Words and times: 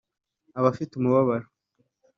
abafite 0.59 0.91
umubabaro, 0.95 1.47